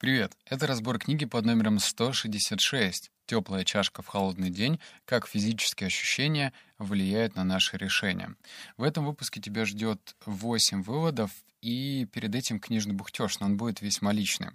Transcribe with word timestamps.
Привет! 0.00 0.32
Это 0.46 0.66
разбор 0.66 0.98
книги 0.98 1.26
под 1.26 1.44
номером 1.44 1.78
166 1.78 3.10
«Теплая 3.26 3.64
чашка 3.64 4.00
в 4.00 4.06
холодный 4.06 4.48
день. 4.48 4.80
Как 5.04 5.28
физические 5.28 5.88
ощущения 5.88 6.54
влияют 6.78 7.36
на 7.36 7.44
наши 7.44 7.76
решения». 7.76 8.34
В 8.78 8.82
этом 8.82 9.04
выпуске 9.04 9.42
тебя 9.42 9.66
ждет 9.66 10.16
8 10.24 10.82
выводов, 10.82 11.30
и 11.60 12.06
перед 12.14 12.34
этим 12.34 12.60
книжный 12.60 12.94
бухтеж, 12.94 13.40
но 13.40 13.46
он 13.46 13.58
будет 13.58 13.82
весьма 13.82 14.12
личный. 14.12 14.52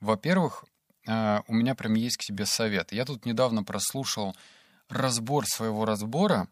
Во-первых, 0.00 0.64
а, 1.06 1.44
у 1.46 1.54
меня 1.54 1.76
прям 1.76 1.94
есть 1.94 2.16
к 2.16 2.24
тебе 2.24 2.44
совет. 2.44 2.90
Я 2.90 3.04
тут 3.04 3.24
недавно 3.24 3.62
прослушал 3.62 4.34
разбор 4.88 5.46
своего 5.46 5.84
разбора 5.84 6.48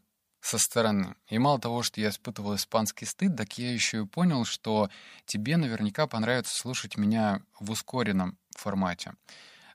со 0.47 0.59
стороны. 0.59 1.17
И 1.29 1.39
мало 1.39 1.59
того, 1.59 1.83
что 1.83 2.01
я 2.01 2.11
испытывал 2.11 2.55
испанский 2.55 3.05
стыд, 3.05 3.37
так 3.37 3.59
я 3.59 3.73
еще 3.73 4.03
и 4.03 4.07
понял, 4.07 4.45
что 4.45 4.89
тебе 5.25 5.57
наверняка 5.57 6.07
понравится 6.07 6.55
слушать 6.55 6.97
меня 6.97 7.43
в 7.59 7.73
ускоренном 7.73 8.39
формате. 8.51 9.15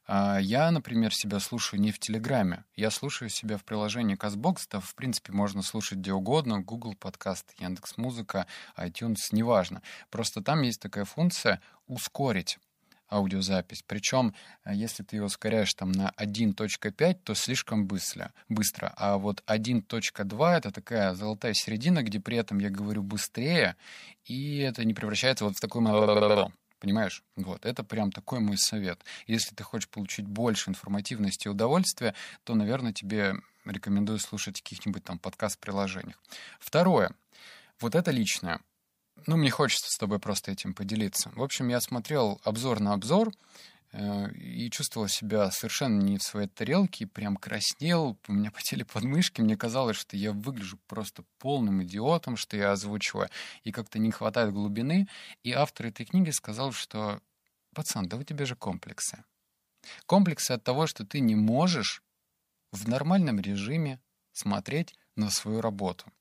А, 0.07 0.39
я, 0.39 0.71
например, 0.71 1.13
себя 1.13 1.41
слушаю 1.41 1.81
не 1.81 1.91
в 1.91 1.99
Телеграме. 1.99 2.63
Я 2.75 2.89
слушаю 2.89 3.29
себя 3.29 3.57
в 3.57 3.65
приложении 3.65 4.17
CastBox. 4.17 4.67
Да, 4.71 4.79
в 4.79 4.95
принципе, 4.95 5.33
можно 5.33 5.61
слушать 5.61 5.97
где 5.97 6.13
угодно. 6.13 6.61
Google 6.61 6.95
подкаст, 6.95 7.53
Яндекс 7.59 7.97
Музыка, 7.97 8.47
iTunes, 8.77 9.17
неважно. 9.33 9.81
Просто 10.09 10.41
там 10.41 10.61
есть 10.61 10.79
такая 10.79 11.03
функция 11.03 11.61
«ускорить» 11.87 12.59
аудиозапись. 13.11 13.83
Причем, 13.85 14.33
э, 14.63 14.73
если 14.73 15.03
ты 15.03 15.17
ее 15.17 15.25
ускоряешь 15.25 15.73
там 15.73 15.91
на 15.91 16.11
1.5, 16.17 17.13
то 17.23 17.33
слишком 17.35 17.85
быстро, 17.85 18.33
быстро. 18.49 18.93
А 18.95 19.17
вот 19.17 19.43
1.2— 19.45 20.57
это 20.57 20.71
такая 20.71 21.13
золотая 21.13 21.53
середина, 21.53 22.01
где 22.01 22.19
при 22.19 22.37
этом 22.37 22.59
я 22.59 22.69
говорю 22.69 23.03
быстрее, 23.03 23.75
и 24.25 24.59
это 24.59 24.85
не 24.85 24.93
превращается 24.93 25.45
вот 25.45 25.57
в 25.57 25.59
такой... 25.59 25.81
Понимаешь? 26.79 27.23
Вот, 27.35 27.63
это 27.67 27.83
прям 27.83 28.11
такой 28.11 28.39
мой 28.39 28.57
совет. 28.57 29.05
Если 29.27 29.53
ты 29.53 29.63
хочешь 29.63 29.87
получить 29.87 30.25
больше 30.25 30.71
информативности 30.71 31.45
и 31.45 31.51
удовольствия, 31.51 32.15
то, 32.43 32.55
наверное, 32.55 32.91
тебе 32.91 33.35
рекомендую 33.65 34.17
слушать 34.17 34.61
каких-нибудь 34.61 35.03
там 35.03 35.19
подкаст-приложениях. 35.19 36.19
Второе. 36.59 37.11
Вот 37.79 37.93
это 37.93 38.09
личное. 38.09 38.61
Ну, 39.27 39.37
мне 39.37 39.49
хочется 39.49 39.89
с 39.89 39.97
тобой 39.97 40.19
просто 40.19 40.51
этим 40.51 40.73
поделиться. 40.73 41.31
В 41.35 41.43
общем, 41.43 41.67
я 41.67 41.79
смотрел 41.81 42.41
обзор 42.43 42.79
на 42.79 42.93
обзор 42.93 43.31
э, 43.91 44.31
и 44.33 44.69
чувствовал 44.71 45.07
себя 45.07 45.51
совершенно 45.51 46.01
не 46.01 46.17
в 46.17 46.23
своей 46.23 46.47
тарелке, 46.47 47.05
прям 47.05 47.37
краснел, 47.37 48.17
у 48.27 48.33
меня 48.33 48.51
потели 48.51 48.83
подмышки, 48.83 49.41
мне 49.41 49.57
казалось, 49.57 49.97
что 49.97 50.17
я 50.17 50.31
выгляжу 50.31 50.79
просто 50.87 51.23
полным 51.37 51.83
идиотом, 51.83 52.35
что 52.35 52.57
я 52.57 52.71
озвучиваю, 52.71 53.29
и 53.63 53.71
как-то 53.71 53.99
не 53.99 54.11
хватает 54.11 54.53
глубины. 54.53 55.07
И 55.43 55.51
автор 55.51 55.87
этой 55.87 56.05
книги 56.05 56.31
сказал, 56.31 56.71
что 56.71 57.21
«Пацан, 57.75 58.07
да 58.07 58.17
у 58.17 58.23
тебя 58.23 58.45
же 58.45 58.55
комплексы». 58.55 59.23
Комплексы 60.05 60.51
от 60.51 60.63
того, 60.63 60.87
что 60.87 61.05
ты 61.05 61.19
не 61.19 61.35
можешь 61.35 62.03
в 62.71 62.87
нормальном 62.87 63.39
режиме 63.39 63.99
смотреть 64.31 64.95
на 65.15 65.29
свою 65.29 65.61
работу. 65.61 66.11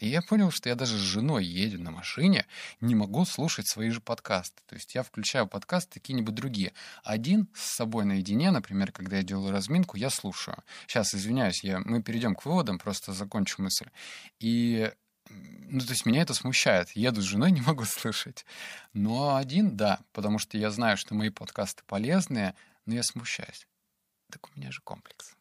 И 0.00 0.08
я 0.08 0.22
понял, 0.22 0.50
что 0.50 0.70
я 0.70 0.74
даже 0.74 0.96
с 0.96 1.00
женой 1.00 1.44
еду 1.44 1.80
на 1.80 1.90
машине, 1.90 2.46
не 2.80 2.94
могу 2.94 3.26
слушать 3.26 3.68
свои 3.68 3.90
же 3.90 4.00
подкасты. 4.00 4.62
То 4.66 4.74
есть 4.74 4.94
я 4.94 5.02
включаю 5.02 5.46
подкасты 5.46 6.00
какие-нибудь 6.00 6.34
другие. 6.34 6.72
Один 7.04 7.48
с 7.54 7.76
собой 7.76 8.06
наедине, 8.06 8.50
например, 8.50 8.92
когда 8.92 9.18
я 9.18 9.22
делаю 9.22 9.52
разминку, 9.52 9.98
я 9.98 10.08
слушаю. 10.08 10.56
Сейчас, 10.86 11.14
извиняюсь, 11.14 11.62
я, 11.62 11.80
мы 11.80 12.02
перейдем 12.02 12.34
к 12.34 12.46
выводам, 12.46 12.78
просто 12.78 13.12
закончу 13.12 13.62
мысль. 13.62 13.90
И 14.38 14.90
ну, 15.28 15.80
то 15.80 15.90
есть 15.90 16.06
меня 16.06 16.22
это 16.22 16.32
смущает. 16.32 16.90
Еду 16.96 17.20
с 17.20 17.24
женой, 17.24 17.52
не 17.52 17.60
могу 17.60 17.84
слышать. 17.84 18.46
Но 18.94 19.36
один, 19.36 19.76
да, 19.76 20.00
потому 20.12 20.38
что 20.38 20.56
я 20.56 20.70
знаю, 20.70 20.96
что 20.96 21.14
мои 21.14 21.28
подкасты 21.28 21.82
полезные, 21.86 22.54
но 22.86 22.94
я 22.94 23.02
смущаюсь. 23.02 23.66
Так 24.32 24.48
у 24.48 24.58
меня 24.58 24.72
же 24.72 24.80
комплекс. 24.82 25.36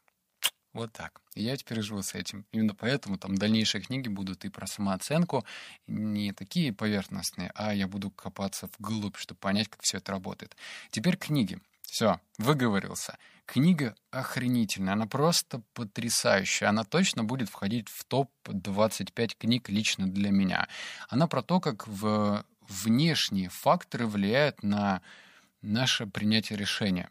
Вот 0.73 0.92
так. 0.94 1.22
Я 1.34 1.58
теперь 1.58 1.81
живу 1.81 2.03
с 2.03 2.14
этим. 2.14 2.45
Именно 2.52 2.75
поэтому 2.75 3.17
там 3.17 3.36
дальнейшие 3.36 3.81
книги 3.81 4.08
будут 4.08 4.45
и 4.45 4.49
про 4.49 4.67
самооценку, 4.67 5.43
не 5.88 6.32
такие 6.32 6.73
поверхностные, 6.73 7.52
а 7.55 7.73
я 7.73 7.88
буду 7.88 8.11
копаться 8.11 8.70
вглубь, 8.77 9.17
чтобы 9.17 9.39
понять, 9.39 9.67
как 9.67 9.82
все 9.82 9.98
это 9.98 10.11
работает. 10.11 10.55
Теперь 10.92 11.17
книги. 11.17 11.60
Все, 11.82 12.20
выговорился. 12.38 13.17
Книга 13.48 13.95
охренительная, 14.11 14.93
она 14.93 15.08
просто 15.08 15.64
потрясающая. 15.73 16.70
Она 16.70 16.83
точно 16.83 17.23
будет 17.23 17.49
входить 17.49 17.89
в 17.89 18.04
топ-25 18.05 19.32
книг 19.39 19.70
лично 19.70 20.08
для 20.08 20.30
меня. 20.30 20.67
Она 21.10 21.26
про 21.26 21.42
то, 21.42 21.60
как 21.60 21.88
в 21.88 22.45
внешние 22.67 23.49
факторы 23.49 24.05
влияют 24.05 24.61
на 24.61 25.02
наше 25.64 26.05
принятие 26.05 26.60
решения. 26.60 27.10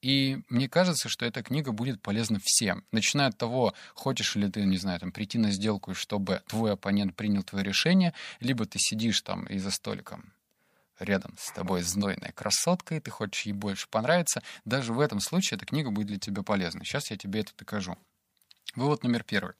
И 0.00 0.38
мне 0.48 0.68
кажется, 0.68 1.08
что 1.08 1.26
эта 1.26 1.42
книга 1.42 1.72
будет 1.72 2.00
полезна 2.00 2.38
всем. 2.42 2.84
Начиная 2.92 3.28
от 3.28 3.36
того, 3.36 3.74
хочешь 3.94 4.36
ли 4.36 4.48
ты, 4.48 4.64
не 4.64 4.76
знаю, 4.76 5.00
там, 5.00 5.10
прийти 5.10 5.38
на 5.38 5.50
сделку, 5.50 5.94
чтобы 5.94 6.42
твой 6.46 6.72
оппонент 6.72 7.16
принял 7.16 7.42
твое 7.42 7.64
решение, 7.64 8.14
либо 8.38 8.64
ты 8.64 8.78
сидишь 8.78 9.20
там 9.22 9.44
и 9.46 9.58
за 9.58 9.70
столиком 9.70 10.32
рядом 10.98 11.34
с 11.38 11.52
тобой 11.52 11.82
знойная 11.82 12.32
красотка, 12.32 12.96
и 12.96 13.00
ты 13.00 13.10
хочешь 13.10 13.42
ей 13.42 13.52
больше 13.52 13.88
понравиться, 13.88 14.42
даже 14.64 14.92
в 14.92 15.00
этом 15.00 15.20
случае 15.20 15.56
эта 15.56 15.66
книга 15.66 15.90
будет 15.90 16.08
для 16.08 16.18
тебя 16.18 16.42
полезна. 16.42 16.84
Сейчас 16.84 17.10
я 17.10 17.16
тебе 17.16 17.40
это 17.40 17.52
докажу. 17.56 17.96
Вывод 18.74 19.02
номер 19.02 19.24
первый. 19.24 19.54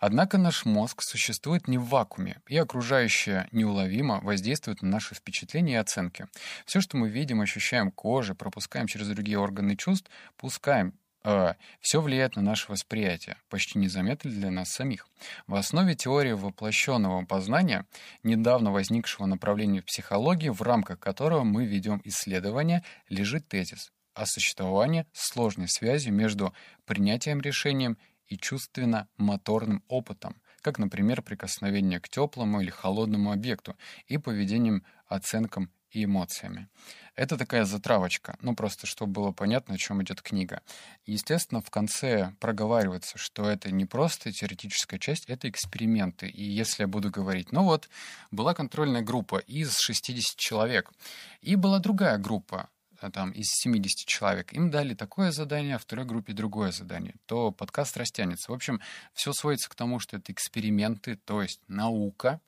Однако 0.00 0.38
наш 0.38 0.64
мозг 0.64 1.02
существует 1.02 1.68
не 1.68 1.78
в 1.78 1.84
вакууме, 1.84 2.40
и 2.48 2.56
окружающее 2.56 3.46
неуловимо 3.52 4.20
воздействует 4.22 4.82
на 4.82 4.88
наши 4.88 5.14
впечатления 5.14 5.74
и 5.74 5.76
оценки. 5.76 6.26
Все, 6.66 6.80
что 6.80 6.96
мы 6.96 7.08
видим, 7.08 7.40
ощущаем 7.40 7.92
кожей, 7.92 8.34
пропускаем 8.34 8.86
через 8.86 9.08
другие 9.08 9.38
органы 9.38 9.76
чувств, 9.76 10.10
пускаем 10.36 10.94
э, 11.22 11.54
все 11.80 12.00
влияет 12.00 12.36
на 12.36 12.42
наше 12.42 12.72
восприятие, 12.72 13.36
почти 13.50 13.78
незаметно 13.78 14.30
для 14.30 14.50
нас 14.50 14.70
самих. 14.70 15.06
В 15.46 15.54
основе 15.54 15.94
теории 15.94 16.32
воплощенного 16.32 17.24
познания, 17.24 17.86
недавно 18.22 18.72
возникшего 18.72 19.26
направления 19.26 19.82
в 19.82 19.84
психологии, 19.84 20.48
в 20.48 20.62
рамках 20.62 20.98
которого 20.98 21.44
мы 21.44 21.66
ведем 21.66 22.00
исследования, 22.04 22.82
лежит 23.08 23.48
тезис 23.48 23.92
о 24.14 24.26
существовании 24.26 25.06
сложной 25.12 25.68
связи 25.68 26.08
между 26.10 26.52
принятием 26.84 27.40
решением 27.40 27.96
и 28.30 28.38
чувственно-моторным 28.38 29.84
опытом, 29.88 30.40
как, 30.62 30.78
например, 30.78 31.20
прикосновение 31.20 32.00
к 32.00 32.08
теплому 32.08 32.62
или 32.62 32.70
холодному 32.70 33.32
объекту 33.32 33.76
и 34.06 34.16
поведением, 34.16 34.84
оценкам 35.06 35.70
и 35.90 36.04
эмоциями. 36.04 36.68
Это 37.16 37.36
такая 37.36 37.64
затравочка, 37.64 38.36
ну 38.40 38.54
просто 38.54 38.86
чтобы 38.86 39.12
было 39.12 39.32
понятно, 39.32 39.74
о 39.74 39.78
чем 39.78 40.00
идет 40.02 40.22
книга. 40.22 40.62
Естественно, 41.04 41.60
в 41.60 41.70
конце 41.70 42.32
проговаривается, 42.38 43.18
что 43.18 43.50
это 43.50 43.72
не 43.72 43.84
просто 43.84 44.32
теоретическая 44.32 44.98
часть, 44.98 45.28
это 45.28 45.48
эксперименты. 45.48 46.28
И 46.28 46.44
если 46.44 46.84
я 46.84 46.86
буду 46.86 47.10
говорить, 47.10 47.50
ну 47.50 47.64
вот, 47.64 47.88
была 48.30 48.54
контрольная 48.54 49.02
группа 49.02 49.38
из 49.38 49.76
60 49.78 50.36
человек, 50.36 50.92
и 51.40 51.56
была 51.56 51.80
другая 51.80 52.18
группа, 52.18 52.70
там, 53.08 53.30
из 53.30 53.46
70 53.46 54.06
человек, 54.06 54.52
им 54.52 54.70
дали 54.70 54.94
такое 54.94 55.30
задание, 55.30 55.76
а 55.76 55.78
второй 55.78 56.04
группе 56.04 56.32
другое 56.34 56.72
задание, 56.72 57.14
то 57.26 57.52
подкаст 57.52 57.96
растянется. 57.96 58.50
В 58.50 58.54
общем, 58.54 58.80
все 59.14 59.32
сводится 59.32 59.70
к 59.70 59.74
тому, 59.74 60.00
что 60.00 60.18
это 60.18 60.32
эксперименты, 60.32 61.16
то 61.16 61.40
есть 61.40 61.62
наука, 61.68 62.40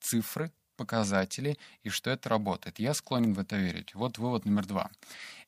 цифры, 0.00 0.52
показатели 0.78 1.58
и 1.82 1.90
что 1.90 2.10
это 2.10 2.28
работает. 2.30 2.78
Я 2.78 2.94
склонен 2.94 3.34
в 3.34 3.40
это 3.40 3.56
верить. 3.56 3.94
Вот 3.94 4.16
вывод 4.16 4.46
номер 4.46 4.64
два. 4.64 4.90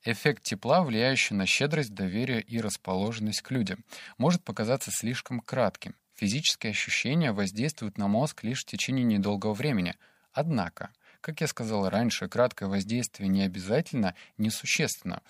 Эффект 0.05 0.43
тепла, 0.43 0.83
влияющий 0.83 1.37
на 1.37 1.47
щедрость, 1.47 1.95
доверие 1.95 2.43
и 2.43 2.61
расположенность 2.61 3.43
к 3.43 3.51
людям, 3.51 3.85
может 4.19 4.43
показаться 4.43 4.91
слишком 4.91 5.41
кратким. 5.41 5.95
Физические 6.17 6.73
ощущения 6.73 7.33
воздействуют 7.33 7.97
на 7.97 8.09
мозг 8.09 8.43
лишь 8.43 8.65
в 8.65 8.67
течение 8.67 9.05
недолгого 9.05 9.55
времени. 9.55 9.95
Однако, 10.33 10.91
как 11.21 11.41
я 11.41 11.47
сказал 11.47 11.89
раньше, 11.89 12.29
краткое 12.29 12.69
воздействие 12.69 13.29
не 13.29 13.43
обязательно 13.43 14.15
несущественно. 14.39 15.23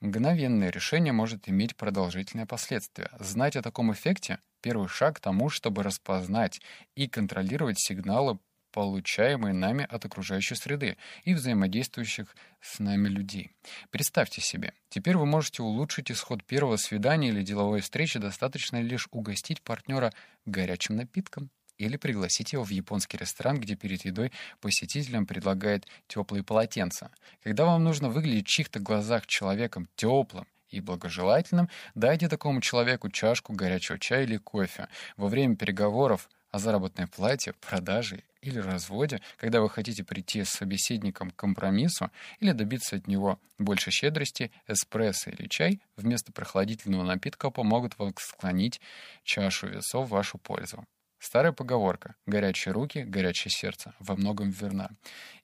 Мгновенное 0.00 0.70
решение 0.70 1.12
может 1.12 1.48
иметь 1.48 1.76
продолжительные 1.76 2.46
последствия. 2.46 3.10
Знать 3.18 3.56
о 3.56 3.62
таком 3.62 3.92
эффекте— 3.92 4.38
первый 4.60 4.88
шаг 4.88 5.16
к 5.16 5.20
тому, 5.20 5.48
чтобы 5.48 5.82
распознать 5.82 6.60
и 6.94 7.08
контролировать 7.08 7.78
сигналы, 7.78 8.38
получаемые 8.72 9.54
нами 9.54 9.86
от 9.88 10.04
окружающей 10.04 10.54
среды 10.54 10.98
и 11.24 11.32
взаимодействующих 11.32 12.36
с 12.60 12.78
нами 12.78 13.08
людей. 13.08 13.52
Представьте 13.90 14.42
себе, 14.42 14.74
теперь 14.90 15.16
вы 15.16 15.24
можете 15.24 15.62
улучшить 15.62 16.10
исход 16.10 16.44
первого 16.44 16.76
свидания 16.76 17.30
или 17.30 17.42
деловой 17.42 17.80
встречи, 17.80 18.18
достаточно 18.18 18.82
лишь 18.82 19.08
угостить 19.12 19.62
партнера 19.62 20.12
горячим 20.44 20.96
напитком 20.96 21.50
или 21.78 21.96
пригласить 21.96 22.52
его 22.52 22.64
в 22.64 22.70
японский 22.70 23.18
ресторан, 23.18 23.58
где 23.60 23.74
перед 23.76 24.04
едой 24.04 24.32
посетителям 24.60 25.26
предлагают 25.26 25.86
теплые 26.06 26.42
полотенца. 26.42 27.10
Когда 27.42 27.64
вам 27.64 27.84
нужно 27.84 28.08
выглядеть 28.08 28.46
в 28.46 28.50
чьих-то 28.50 28.80
глазах 28.80 29.26
человеком 29.26 29.88
теплым 29.96 30.46
и 30.70 30.80
благожелательным, 30.80 31.68
дайте 31.94 32.28
такому 32.28 32.60
человеку 32.60 33.10
чашку 33.10 33.52
горячего 33.52 33.98
чая 33.98 34.24
или 34.24 34.36
кофе. 34.36 34.88
Во 35.16 35.28
время 35.28 35.56
переговоров 35.56 36.28
о 36.50 36.58
заработной 36.58 37.06
плате, 37.06 37.52
продаже 37.60 38.22
или 38.40 38.58
разводе, 38.58 39.20
когда 39.36 39.60
вы 39.60 39.68
хотите 39.68 40.04
прийти 40.04 40.44
с 40.44 40.50
собеседником 40.50 41.30
к 41.30 41.36
компромиссу 41.36 42.10
или 42.40 42.52
добиться 42.52 42.96
от 42.96 43.06
него 43.08 43.38
больше 43.58 43.90
щедрости, 43.90 44.50
эспрессо 44.66 45.30
или 45.30 45.48
чай 45.48 45.80
вместо 45.96 46.32
прохладительного 46.32 47.02
напитка 47.02 47.50
помогут 47.50 47.98
вам 47.98 48.14
склонить 48.18 48.80
чашу 49.24 49.68
весов 49.68 50.06
в 50.06 50.10
вашу 50.10 50.38
пользу. 50.38 50.86
Старая 51.26 51.50
поговорка 51.50 52.14
«горячие 52.24 52.72
руки, 52.72 53.02
горячее 53.02 53.50
сердце» 53.50 53.96
во 53.98 54.14
многом 54.14 54.50
верна. 54.50 54.90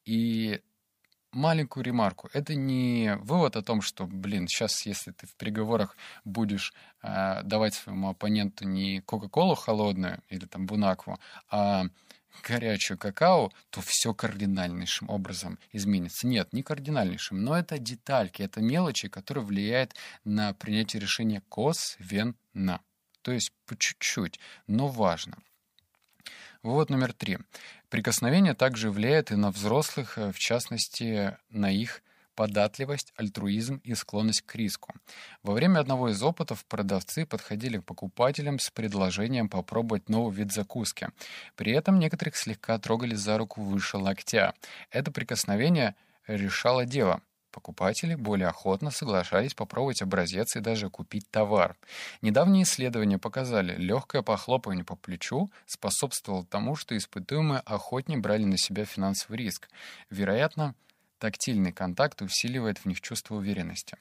И 0.05 0.61
маленькую 1.32 1.82
ремарку. 1.82 2.31
Это 2.32 2.55
не 2.55 3.17
вывод 3.17 3.56
о 3.56 3.62
том, 3.62 3.82
что, 3.82 4.06
блин, 4.06 4.46
сейчас, 4.46 4.87
если 4.87 5.11
ты 5.11 5.26
в 5.26 5.34
переговорах 5.34 5.96
будешь 6.25 6.73
э, 7.02 7.43
давать 7.43 7.75
своему 7.75 8.11
оппоненту 8.11 8.64
не 8.64 9.00
Кока-Колу 9.00 9.56
холодную 9.56 10.23
или 10.29 10.46
там 10.46 10.67
Бунакву, 10.67 11.19
а 11.50 11.87
горячую 12.46 12.96
какао, 12.96 13.50
то 13.70 13.81
все 13.81 14.14
кардинальнейшим 14.14 15.11
образом 15.11 15.58
изменится. 15.73 16.29
Нет, 16.29 16.52
не 16.52 16.62
кардинальнейшим, 16.62 17.43
но 17.43 17.58
это 17.58 17.79
детальки, 17.79 18.43
это 18.43 18.61
мелочи, 18.61 19.08
которые 19.08 19.44
влияют 19.44 19.96
на 20.23 20.55
принятие 20.55 21.02
решения 21.02 21.43
косвенно. 21.49 22.81
То 23.23 23.32
есть 23.32 23.50
по 23.67 23.76
чуть-чуть, 23.76 24.38
но 24.69 24.87
важно. 24.87 25.38
Вывод 26.62 26.91
номер 26.91 27.12
три. 27.12 27.38
Прикосновение 27.91 28.55
также 28.55 28.93
влияет 28.93 29.32
и 29.32 29.35
на 29.35 29.50
взрослых, 29.50 30.17
э, 30.17 30.31
в 30.31 30.38
частности, 30.38 31.37
на 31.50 31.73
их 31.73 32.05
податливость, 32.37 33.12
альтруизм 33.17 33.81
и 33.82 33.94
склонность 33.94 34.43
к 34.43 34.55
риску. 34.55 34.94
Во 35.43 35.55
время 35.55 35.81
одного 35.81 36.11
из 36.11 36.23
опытов 36.23 36.64
продавцы 36.67 37.26
подходили 37.26 37.79
к 37.79 37.85
покупателям 37.85 38.61
с 38.61 38.70
предложением 38.70 39.49
попробовать 39.49 40.09
новый 40.09 40.37
вид 40.37 40.53
закуски. 40.53 41.09
При 41.56 41.73
этом 41.73 41.99
некоторых 41.99 42.37
слегка 42.37 42.79
трогали 42.79 43.17
за 43.17 43.38
руку 43.38 43.61
выше 43.61 43.97
локтя. 43.97 44.55
Это 44.91 45.11
прикосновение 45.11 45.97
решало 46.29 46.87
дело. 46.87 47.23
Покупатели 47.52 48.14
более 48.14 48.49
охотно 48.49 48.90
соглашались 48.90 49.52
попробовать 49.52 50.00
образец 50.00 50.56
и 50.56 50.60
даже 50.60 50.88
купить 50.88 51.31
товар. 51.31 51.76
Недавние 52.22 52.62
исследования 52.62 53.19
показали, 53.19 53.76
легкое 53.76 54.22
похлопывание 54.22 54.84
по 54.84 54.96
плечу 54.96 55.52
способствовало 55.66 56.46
тому, 56.46 56.76
что 56.76 56.96
испытуемые 56.96 57.60
охотнее 57.60 58.19
брали 58.19 58.44
на 58.44 58.56
себя 58.56 58.87
финансовый 58.87 59.37
риск. 59.37 59.69
Вероятно, 60.08 60.75
тактильный 61.19 61.72
контакт 61.72 62.22
усиливает 62.22 62.78
в 62.78 62.87
них 62.87 63.02
чувство 63.02 63.37
уверенности. 63.37 63.98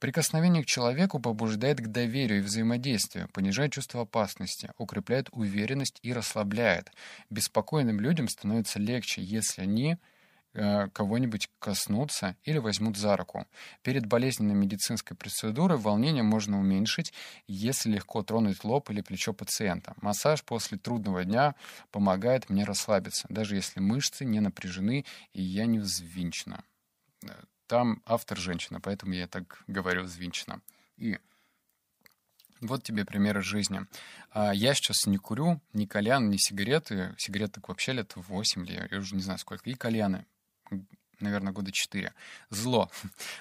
Прикосновение 0.00 0.64
к 0.64 0.66
человеку 0.66 1.20
побуждает 1.20 1.78
к 1.78 1.86
доверию 1.86 2.38
и 2.38 2.42
взаимодействию, 2.42 3.28
понижает 3.28 3.72
чувство 3.72 4.02
опасности, 4.02 4.72
укрепляет 4.78 5.28
уверенность 5.30 6.00
и 6.02 6.12
расслабляет. 6.12 6.90
Беспокойным 7.28 8.00
людям 8.00 8.26
становится 8.26 8.80
легче, 8.80 9.22
если 9.22 9.62
они 9.62 9.96
кого-нибудь 10.52 11.48
коснуться 11.60 12.36
или 12.42 12.58
возьмут 12.58 12.96
за 12.96 13.16
руку. 13.16 13.46
Перед 13.82 14.06
болезненной 14.06 14.54
медицинской 14.54 15.16
процедурой 15.16 15.78
волнение 15.78 16.24
можно 16.24 16.58
уменьшить, 16.58 17.12
если 17.46 17.92
легко 17.92 18.22
тронуть 18.22 18.64
лоб 18.64 18.90
или 18.90 19.00
плечо 19.00 19.32
пациента. 19.32 19.94
Массаж 20.00 20.42
после 20.42 20.76
трудного 20.76 21.24
дня 21.24 21.54
помогает 21.92 22.50
мне 22.50 22.64
расслабиться, 22.64 23.26
даже 23.28 23.54
если 23.54 23.80
мышцы 23.80 24.24
не 24.24 24.40
напряжены 24.40 25.04
и 25.32 25.42
я 25.42 25.66
не 25.66 25.78
взвинчена. 25.78 26.64
Э, 27.22 27.28
там 27.68 28.02
автор 28.04 28.36
женщина, 28.36 28.80
поэтому 28.80 29.12
я 29.12 29.28
так 29.28 29.62
говорю 29.68 30.02
взвинчена. 30.02 30.60
И 30.96 31.18
вот 32.60 32.82
тебе 32.82 33.04
примеры 33.04 33.42
жизни. 33.42 33.86
А, 34.32 34.52
я 34.52 34.74
сейчас 34.74 35.06
не 35.06 35.16
курю 35.16 35.60
ни 35.72 35.86
кальян, 35.86 36.28
ни 36.28 36.36
сигареты. 36.36 37.14
Сигареты 37.18 37.52
так 37.52 37.68
вообще 37.68 37.92
лет 37.92 38.12
8 38.16 38.66
или 38.66 38.88
я 38.90 38.98
уже 38.98 39.14
не 39.14 39.22
знаю 39.22 39.38
сколько. 39.38 39.70
И 39.70 39.74
кальяны 39.74 40.26
наверное, 41.20 41.52
года 41.52 41.70
четыре. 41.72 42.12
Зло. 42.50 42.90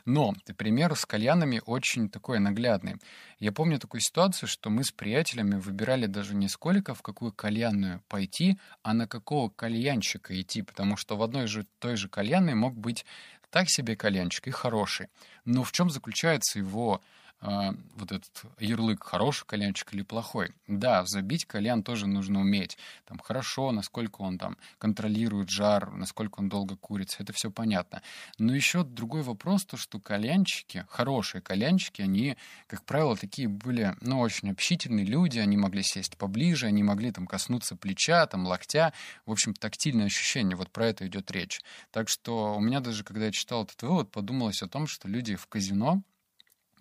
Но 0.06 0.34
пример 0.58 0.96
с 0.96 1.06
кальянами 1.06 1.62
очень 1.66 2.10
такой 2.10 2.40
наглядный. 2.40 2.98
Я 3.40 3.52
помню 3.52 3.80
такую 3.80 4.02
ситуацию, 4.02 4.50
что 4.50 4.70
мы 4.70 4.84
с 4.84 4.92
приятелями 4.92 5.56
выбирали 5.56 6.06
даже 6.06 6.36
не 6.36 6.48
сколько 6.48 6.94
в 6.94 7.02
какую 7.02 7.32
кальянную 7.32 8.02
пойти, 8.08 8.60
а 8.84 8.94
на 8.94 9.08
какого 9.08 9.50
кальянщика 9.50 10.40
идти, 10.40 10.62
потому 10.62 10.98
что 10.98 11.18
в 11.18 11.24
одной 11.24 11.48
же 11.48 11.66
той 11.80 11.96
же 11.96 12.10
кальянной 12.10 12.56
мог 12.56 12.76
быть 12.76 13.06
так 13.50 13.70
себе 13.70 13.96
кальянчик 13.96 14.48
и 14.48 14.52
хороший. 14.52 15.08
Но 15.46 15.64
в 15.64 15.72
чем 15.72 15.90
заключается 15.90 16.60
его 16.60 17.02
э, 17.42 17.72
вот 17.96 18.12
этот 18.12 18.44
ярлык, 18.60 19.04
хороший 19.04 19.46
кальянчик 19.46 19.94
или 19.94 20.02
плохой. 20.02 20.54
Да, 20.68 21.06
забить 21.06 21.46
кальян 21.46 21.84
тоже 21.84 22.08
нужно 22.08 22.40
уметь. 22.40 22.78
Там 23.06 23.20
хорошо, 23.20 23.72
насколько 23.72 24.22
он 24.22 24.38
там 24.38 24.58
контролирует 24.78 25.50
жар, 25.50 25.92
насколько 25.92 26.40
он 26.40 26.50
долго 26.50 26.76
курится, 26.76 27.24
это 27.24 27.34
все 27.34 27.52
понятно. 27.52 28.02
Но 28.38 28.54
еще 28.54 28.84
другой 28.84 29.22
вопрос, 29.22 29.66
то 29.66 29.78
что 29.78 30.00
кальянчики, 30.00 30.86
хорошие 30.90 31.42
кальянчики, 31.42 32.02
они, 32.02 32.38
как 32.68 32.84
правило, 32.86 33.16
такие 33.16 33.48
были, 33.48 33.96
ну, 34.02 34.20
очень 34.20 34.52
общительные 34.52 35.06
люди, 35.06 35.40
они 35.40 35.58
могли 35.58 35.84
сесть 35.84 36.18
поближе, 36.18 36.68
они 36.68 36.84
могли 36.84 37.12
там 37.12 37.28
коснуться 37.28 37.76
плеча, 37.76 38.26
там 38.28 38.46
локтя, 38.46 38.94
в 39.26 39.32
общем, 39.32 39.54
тактильное 39.54 40.06
ощущение, 40.06 40.56
вот 40.56 40.72
про 40.72 40.88
это 40.88 41.08
идет 41.08 41.32
речь. 41.32 41.62
Так 41.92 42.10
что 42.10 42.56
у 42.56 42.60
меня 42.60 42.80
даже, 42.80 43.04
когда 43.04 43.26
я 43.26 43.32
читал 43.32 43.64
этот 43.64 43.82
вывод, 43.82 44.12
подумалось 44.12 44.62
о 44.62 44.68
том, 44.68 44.88
что 44.88 45.08
люди 45.08 45.36
в 45.36 45.48
казино, 45.48 46.04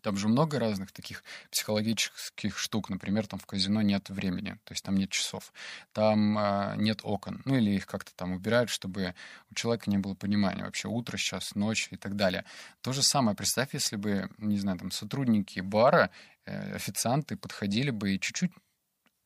там 0.02 0.16
же 0.16 0.28
много 0.28 0.58
разных 0.58 0.92
таких 0.92 1.22
психологических 1.50 2.58
штук. 2.58 2.88
Например, 2.88 3.26
там 3.26 3.38
в 3.38 3.46
казино 3.46 3.82
нет 3.82 4.08
времени, 4.10 4.58
то 4.64 4.72
есть 4.72 4.84
там 4.84 4.96
нет 4.96 5.10
часов, 5.10 5.52
там 5.92 6.38
э, 6.38 6.74
нет 6.76 7.00
окон, 7.02 7.42
ну 7.44 7.56
или 7.56 7.70
их 7.70 7.86
как-то 7.86 8.14
там 8.14 8.32
убирают, 8.32 8.70
чтобы 8.70 9.14
у 9.50 9.54
человека 9.54 9.90
не 9.90 9.98
было 9.98 10.14
понимания 10.14 10.64
вообще 10.64 10.88
утро 10.88 11.16
сейчас, 11.16 11.54
ночь 11.54 11.88
и 11.90 11.96
так 11.96 12.16
далее. 12.16 12.44
То 12.80 12.92
же 12.92 13.02
самое, 13.02 13.36
представь, 13.36 13.74
если 13.74 13.96
бы, 13.96 14.30
не 14.38 14.58
знаю, 14.58 14.78
там 14.78 14.90
сотрудники 14.90 15.60
бара, 15.60 16.10
э, 16.44 16.74
официанты 16.74 17.36
подходили 17.36 17.90
бы 17.90 18.14
и 18.14 18.20
чуть-чуть 18.20 18.52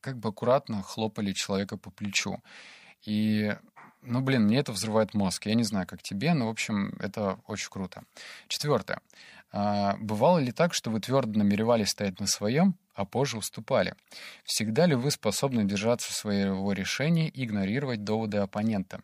как 0.01 0.19
бы 0.19 0.29
аккуратно 0.29 0.83
хлопали 0.83 1.31
человека 1.31 1.77
по 1.77 1.89
плечу. 1.89 2.43
И 3.05 3.55
ну, 4.05 4.21
блин, 4.21 4.43
мне 4.43 4.59
это 4.59 4.71
взрывает 4.71 5.13
мозг. 5.13 5.45
Я 5.45 5.55
не 5.55 5.63
знаю, 5.63 5.87
как 5.87 6.01
тебе, 6.01 6.33
но, 6.33 6.47
в 6.47 6.49
общем, 6.49 6.95
это 6.99 7.39
очень 7.47 7.69
круто. 7.69 8.03
Четвертое. 8.47 8.99
А, 9.51 9.95
бывало 9.99 10.39
ли 10.39 10.51
так, 10.51 10.73
что 10.73 10.89
вы 10.89 10.99
твердо 10.99 11.37
намеревались 11.37 11.89
стоять 11.89 12.19
на 12.19 12.27
своем, 12.27 12.75
а 12.95 13.05
позже 13.05 13.37
уступали? 13.37 13.95
Всегда 14.43 14.85
ли 14.85 14.95
вы 14.95 15.11
способны 15.11 15.63
держаться 15.63 16.13
своего 16.13 16.73
решения 16.73 17.29
и 17.29 17.45
игнорировать 17.45 18.03
доводы 18.03 18.37
оппонента? 18.37 19.01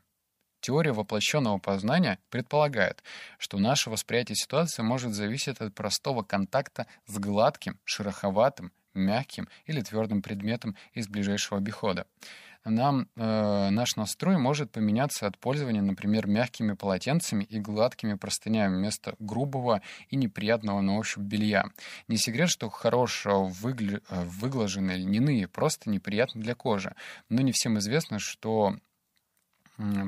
Теория 0.61 0.91
воплощенного 0.91 1.57
познания 1.57 2.19
предполагает, 2.29 3.01
что 3.37 3.59
наше 3.59 3.89
восприятие 3.89 4.35
ситуации 4.35 4.81
может 4.81 5.13
зависеть 5.13 5.61
от 5.61 5.73
простого 5.73 6.21
контакта 6.21 6.85
с 7.05 7.17
гладким, 7.17 7.79
шероховатым, 7.85 8.73
мягким 8.93 9.47
или 9.65 9.81
твердым 9.81 10.21
предметом 10.21 10.75
из 10.93 11.07
ближайшего 11.07 11.57
обихода 11.57 12.05
нам 12.65 13.07
э, 13.15 13.69
наш 13.69 13.95
настрой 13.95 14.37
может 14.37 14.71
поменяться 14.71 15.27
от 15.27 15.37
пользования, 15.37 15.81
например, 15.81 16.27
мягкими 16.27 16.73
полотенцами 16.73 17.43
и 17.43 17.59
гладкими 17.59 18.15
простынями 18.15 18.75
вместо 18.75 19.15
грубого 19.19 19.81
и 20.09 20.15
неприятного 20.15 20.81
на 20.81 20.97
ощупь 20.97 21.23
белья. 21.23 21.65
Не 22.07 22.17
секрет, 22.17 22.49
что 22.49 22.69
хорошо 22.69 23.45
выгля... 23.45 24.01
Выглаженные 24.09 24.97
льняные 24.97 25.47
просто 25.47 25.89
неприятны 25.89 26.41
для 26.41 26.55
кожи. 26.55 26.95
Но 27.29 27.41
не 27.41 27.51
всем 27.51 27.77
известно, 27.79 28.19
что 28.19 28.75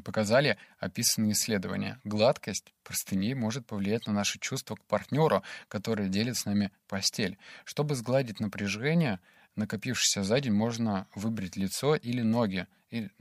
показали 0.04 0.58
описанные 0.80 1.32
исследования. 1.34 2.00
Гладкость 2.04 2.74
простыней 2.84 3.34
может 3.34 3.66
повлиять 3.66 4.08
на 4.08 4.13
наши 4.13 4.40
чувства 4.40 4.75
к 4.75 4.84
партнеру, 4.86 5.44
который 5.68 6.10
делит 6.10 6.38
с 6.38 6.46
нами 6.46 6.72
постель. 6.88 7.38
Чтобы 7.63 7.96
сгладить 7.96 8.40
напряжение, 8.40 9.20
накопившийся 9.56 10.24
за 10.24 10.40
день, 10.42 10.54
можно 10.54 11.08
выбрить 11.16 11.56
лицо 11.56 11.96
или 11.96 12.22
ноги. 12.22 12.68
Или... 12.90 13.12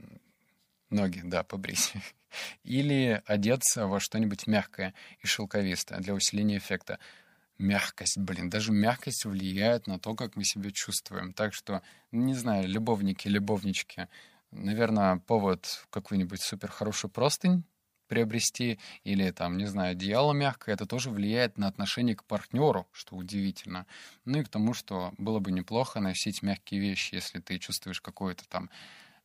Ноги, 0.89 1.21
да, 1.23 1.43
побрить. 1.43 1.93
Или 2.63 3.21
одеться 3.25 3.87
во 3.87 3.99
что-нибудь 3.99 4.47
мягкое 4.47 4.93
и 5.19 5.27
шелковистое 5.27 5.99
для 5.99 6.13
усиления 6.13 6.57
эффекта. 6.57 6.97
Мягкость, 7.57 8.17
блин, 8.17 8.49
даже 8.49 8.71
мягкость 8.71 9.25
влияет 9.25 9.85
на 9.85 9.99
то, 9.99 10.15
как 10.15 10.37
мы 10.37 10.45
себя 10.45 10.71
чувствуем. 10.71 11.33
Так 11.33 11.53
что, 11.53 11.81
не 12.11 12.33
знаю, 12.33 12.69
любовники, 12.69 13.27
любовнички, 13.27 14.07
наверное, 14.51 15.17
повод 15.17 15.85
какой-нибудь 15.89 16.41
супер 16.41 16.69
хороший 16.69 17.09
простынь 17.09 17.63
приобрести, 18.11 18.77
или 19.05 19.31
там, 19.31 19.57
не 19.57 19.67
знаю, 19.67 19.93
одеяло 19.93 20.33
мягкое, 20.33 20.73
это 20.73 20.85
тоже 20.85 21.09
влияет 21.09 21.57
на 21.57 21.67
отношение 21.67 22.13
к 22.13 22.25
партнеру, 22.25 22.85
что 22.91 23.15
удивительно. 23.15 23.87
Ну 24.25 24.41
и 24.41 24.43
к 24.43 24.49
тому, 24.49 24.73
что 24.73 25.13
было 25.17 25.39
бы 25.39 25.53
неплохо 25.53 26.01
носить 26.01 26.41
мягкие 26.43 26.81
вещи, 26.81 27.15
если 27.15 27.39
ты 27.39 27.57
чувствуешь 27.57 28.01
какое-то 28.01 28.43
там, 28.49 28.69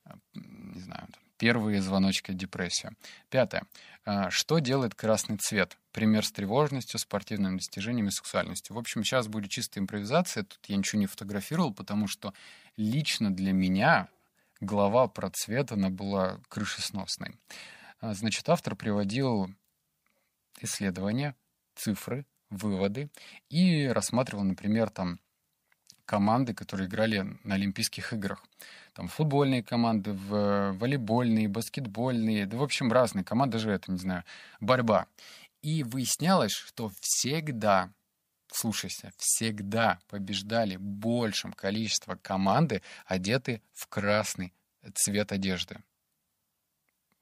э, 0.04 0.11
не 0.35 0.78
знаю, 0.78 1.09
первые 1.37 1.83
звоночки 1.83 2.33
депрессии. 2.33 2.90
Пятое. 3.28 3.64
А, 4.04 4.30
что 4.30 4.61
делает 4.61 4.95
красный 4.95 5.37
цвет? 5.37 5.76
Пример 5.90 6.25
с 6.25 6.30
тревожностью, 6.30 7.00
спортивными 7.00 7.56
достижениями, 7.56 8.11
сексуальностью. 8.11 8.76
В 8.76 8.78
общем, 8.78 9.02
сейчас 9.02 9.26
будет 9.26 9.50
чистая 9.50 9.80
импровизация. 9.80 10.45
Тут 10.45 10.61
я 10.68 10.76
ничего 10.76 11.00
не 11.00 11.06
фотографировал, 11.06 11.75
потому 11.75 12.06
что 12.06 12.33
лично 12.76 13.35
для 13.35 13.52
меня 13.52 14.09
глава 14.60 15.08
про 15.08 15.30
цвет, 15.30 15.72
она 15.72 15.90
была 15.90 16.40
крышесносной. 16.48 17.36
А, 18.00 18.14
значит, 18.14 18.48
автор 18.48 18.76
приводил 18.76 19.48
исследования, 20.60 21.34
цифры, 21.75 22.26
выводы 22.50 23.10
и 23.48 23.86
рассматривал, 23.86 24.44
например, 24.44 24.90
там 24.90 25.20
команды, 26.04 26.54
которые 26.54 26.88
играли 26.88 27.38
на 27.42 27.56
Олимпийских 27.56 28.12
играх. 28.12 28.44
Там 28.94 29.08
футбольные 29.08 29.62
команды, 29.62 30.12
волейбольные, 30.12 31.48
баскетбольные, 31.48 32.46
да, 32.46 32.56
в 32.56 32.62
общем, 32.62 32.90
разные 32.92 33.25
команды, 33.25 33.54
даже 33.54 33.72
это, 33.72 33.90
не 33.92 33.98
знаю, 33.98 34.25
борьба. 34.60 35.06
И 35.62 35.82
выяснялось, 35.82 36.52
что 36.52 36.90
всегда, 37.00 37.90
слушайся, 38.52 39.12
всегда 39.16 39.98
побеждали 40.08 40.76
большим 40.76 41.52
количеством 41.52 42.18
команды, 42.18 42.82
одеты 43.06 43.62
в 43.72 43.86
красный 43.88 44.52
цвет 44.94 45.32
одежды. 45.32 45.78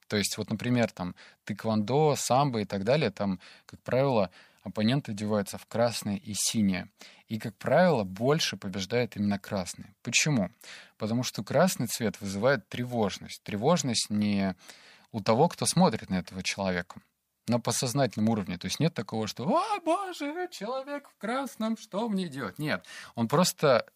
То 0.09 0.17
есть, 0.17 0.37
вот, 0.37 0.51
например, 0.51 0.91
там, 0.91 1.15
тэквондо, 1.45 2.15
самбо 2.17 2.61
и 2.61 2.65
так 2.65 2.85
далее, 2.85 3.11
там, 3.11 3.41
как 3.67 3.81
правило, 3.83 4.31
оппоненты 4.63 5.13
одеваются 5.13 5.59
в 5.59 5.67
красное 5.67 6.17
и 6.17 6.35
синее. 6.35 6.89
И, 7.29 7.39
как 7.39 7.57
правило, 7.57 8.05
больше 8.05 8.57
побеждает 8.57 9.17
именно 9.17 9.39
красный. 9.39 9.95
Почему? 10.03 10.51
Потому 10.99 11.23
что 11.23 11.43
красный 11.43 11.87
цвет 11.87 12.21
вызывает 12.21 12.69
тревожность. 12.69 13.43
Тревожность 13.43 14.11
не 14.11 14.55
у 15.11 15.21
того, 15.21 15.49
кто 15.49 15.65
смотрит 15.65 16.11
на 16.11 16.17
этого 16.17 16.43
человека, 16.43 17.01
на 17.47 17.61
подсознательном 17.61 18.29
уровне. 18.29 18.59
То 18.59 18.67
есть 18.67 18.81
нет 18.81 18.95
такого, 18.95 19.27
что 19.27 19.45
«О, 19.45 19.81
боже, 19.85 20.49
человек 20.51 21.09
в 21.09 21.17
красном, 21.19 21.77
что 21.77 22.09
мне 22.09 22.29
делать?» 22.29 22.59
Нет, 22.59 22.85
он 23.15 23.29
просто 23.29 23.87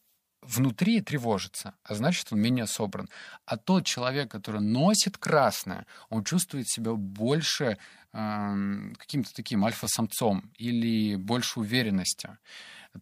внутри 0.43 1.01
тревожится, 1.01 1.75
а 1.83 1.95
значит, 1.95 2.29
он 2.31 2.41
менее 2.41 2.67
собран. 2.67 3.09
А 3.45 3.57
тот 3.57 3.85
человек, 3.85 4.31
который 4.31 4.61
носит 4.61 5.19
красное, 5.19 5.87
он 6.11 6.25
чувствует 6.25 6.69
себя 6.69 6.93
больше 6.93 7.79
э, 8.13 8.93
каким-то 8.97 9.35
таким 9.35 9.65
альфа-самцом 9.65 10.51
или 10.57 11.17
больше 11.17 11.61
уверенности. 11.61 12.39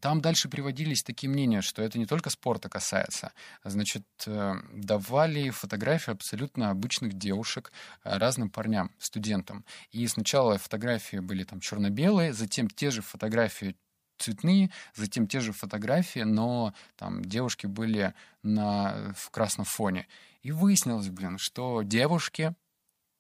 Там 0.00 0.20
дальше 0.20 0.48
приводились 0.48 1.02
такие 1.02 1.30
мнения, 1.30 1.62
что 1.62 1.82
это 1.82 1.98
не 1.98 2.06
только 2.06 2.30
спорта 2.30 2.68
касается. 2.68 3.32
Значит, 3.64 4.04
э, 4.26 4.54
давали 4.72 5.50
фотографии 5.50 6.10
абсолютно 6.10 6.70
обычных 6.70 7.14
девушек 7.14 7.72
э, 8.04 8.16
разным 8.18 8.50
парням, 8.50 8.90
студентам. 8.98 9.64
И 9.92 10.06
сначала 10.08 10.58
фотографии 10.58 11.18
были 11.18 11.44
там 11.44 11.60
черно-белые, 11.60 12.32
затем 12.32 12.68
те 12.68 12.90
же 12.90 13.02
фотографии 13.02 13.76
цветные, 14.18 14.70
затем 14.94 15.26
те 15.26 15.40
же 15.40 15.52
фотографии, 15.52 16.20
но 16.20 16.74
там 16.96 17.22
девушки 17.24 17.66
были 17.66 18.14
на, 18.42 19.14
в 19.16 19.30
красном 19.30 19.64
фоне. 19.64 20.06
И 20.42 20.52
выяснилось, 20.52 21.08
блин, 21.08 21.38
что 21.38 21.82
девушки 21.82 22.54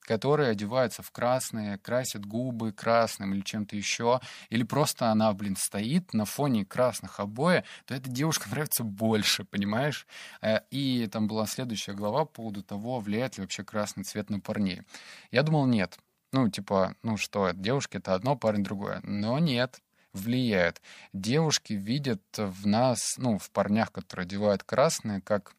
которые 0.06 0.50
одеваются 0.50 1.02
в 1.02 1.10
красное, 1.10 1.78
красят 1.78 2.24
губы 2.24 2.72
красным 2.72 3.34
или 3.34 3.40
чем-то 3.40 3.76
еще, 3.76 4.20
или 4.48 4.62
просто 4.62 5.10
она, 5.10 5.32
блин, 5.32 5.56
стоит 5.56 6.14
на 6.14 6.24
фоне 6.24 6.64
красных 6.64 7.20
обоев, 7.20 7.64
то 7.84 7.94
эта 7.94 8.08
девушка 8.08 8.48
нравится 8.50 8.84
больше, 8.84 9.44
понимаешь? 9.44 10.06
Э, 10.40 10.60
и 10.70 11.08
там 11.10 11.26
была 11.26 11.46
следующая 11.46 11.92
глава 11.92 12.24
по 12.24 12.36
поводу 12.36 12.62
того, 12.62 13.00
влияет 13.00 13.36
ли 13.36 13.42
вообще 13.42 13.64
красный 13.64 14.04
цвет 14.04 14.30
на 14.30 14.40
парней. 14.40 14.82
Я 15.30 15.42
думал, 15.42 15.66
нет. 15.66 15.98
Ну, 16.32 16.48
типа, 16.48 16.96
ну 17.02 17.16
что, 17.16 17.50
девушки— 17.52 17.96
это 17.98 18.14
одно, 18.14 18.36
парень— 18.36 18.62
другое. 18.64 19.00
Но 19.02 19.38
нет, 19.38 19.80
влияет. 20.12 20.82
Девушки 21.12 21.72
видят 21.72 22.22
в 22.36 22.66
нас, 22.66 23.16
ну, 23.18 23.38
в 23.38 23.50
парнях, 23.50 23.92
которые 23.92 24.24
одевают 24.24 24.62
красное, 24.64 25.20
как 25.20 25.54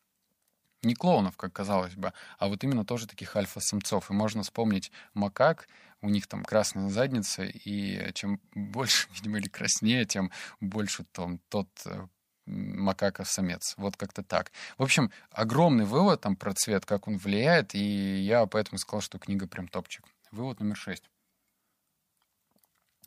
не 0.83 0.95
клоунов, 0.95 1.37
как 1.37 1.53
казалось 1.53 1.95
бы, 1.95 2.13
а 2.37 2.47
вот 2.47 2.63
именно 2.63 2.85
тоже 2.85 3.07
таких 3.07 3.35
альфа-самцов. 3.35 4.09
И 4.09 4.13
можно 4.13 4.43
вспомнить 4.43 4.91
макак, 5.13 5.67
у 6.01 6.09
них 6.09 6.27
там 6.27 6.43
красная 6.43 6.89
задница, 6.89 7.43
и 7.43 8.11
чем 8.13 8.39
больше, 8.53 9.07
видимо, 9.13 9.37
или 9.37 9.47
краснее, 9.47 10.05
тем 10.05 10.31
больше 10.59 11.05
там 11.11 11.39
тот 11.49 11.69
э, 11.85 12.07
макака-самец. 12.45 13.75
Вот 13.77 13.97
как-то 13.97 14.23
так. 14.23 14.51
В 14.77 14.83
общем, 14.83 15.11
огромный 15.31 15.85
вывод 15.85 16.21
там 16.21 16.35
про 16.35 16.53
цвет, 16.53 16.85
как 16.85 17.07
он 17.07 17.17
влияет, 17.17 17.75
и 17.75 18.19
я 18.21 18.45
поэтому 18.45 18.77
сказал, 18.77 19.01
что 19.01 19.19
книга 19.19 19.47
прям 19.47 19.67
топчик. 19.67 20.05
Вывод 20.31 20.59
номер 20.59 20.75
шесть. 20.75 21.09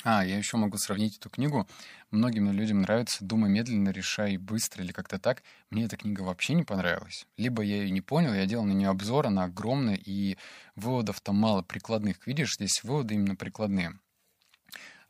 А, 0.02 0.24
я 0.24 0.38
еще 0.38 0.56
могу 0.56 0.78
сравнить 0.78 1.18
эту 1.18 1.28
книгу. 1.28 1.68
Многим 2.10 2.50
людям 2.52 2.80
нравится 2.82 3.24
«Думай 3.24 3.50
медленно, 3.50 3.90
решай 3.90 4.38
быстро» 4.38 4.82
или 4.82 4.92
как-то 4.92 5.18
так. 5.18 5.42
Мне 5.68 5.84
эта 5.84 5.96
книга 5.96 6.22
вообще 6.22 6.54
не 6.54 6.62
понравилась. 6.62 7.26
Либо 7.36 7.62
я 7.62 7.82
ее 7.82 7.90
не 7.90 8.00
понял, 8.00 8.32
я 8.32 8.46
делал 8.46 8.64
на 8.64 8.72
нее 8.72 8.88
обзор, 8.88 9.26
она 9.26 9.44
огромная, 9.44 9.96
и 9.96 10.38
выводов 10.74 11.20
там 11.20 11.36
мало 11.36 11.62
прикладных. 11.62 12.26
Видишь, 12.26 12.54
здесь 12.54 12.82
выводы 12.82 13.14
именно 13.14 13.36
прикладные. 13.36 13.98